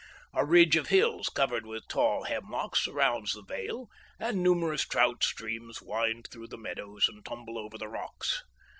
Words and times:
A 0.33 0.43
ridge 0.43 0.75
of 0.77 0.87
hills 0.87 1.29
covered 1.29 1.63
with 1.63 1.87
tall 1.87 2.23
hemlocks 2.23 2.83
surrounds 2.85 3.33
the 3.33 3.43
vale, 3.43 3.87
and 4.19 4.41
numerous 4.41 4.81
trout 4.83 5.23
streams 5.23 5.79
wind 5.79 6.25
through 6.31 6.47
the 6.47 6.57
meadows 6.57 7.07
and 7.07 7.23
tumble 7.23 7.55
over 7.59 7.77
the 7.77 7.87
rocks. 7.87 8.43